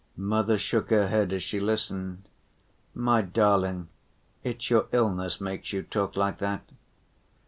[0.17, 2.23] Mother shook her head as she listened.
[2.95, 3.87] "My darling,
[4.43, 6.63] it's your illness makes you talk like that."